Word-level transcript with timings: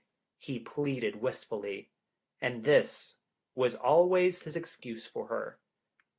he 0.39 0.57
pleaded 0.59 1.17
wistfully, 1.21 1.91
and 2.41 2.63
this 2.63 3.17
was 3.53 3.75
always 3.75 4.41
his 4.41 4.55
excuse 4.55 5.05
for 5.05 5.27
her. 5.27 5.59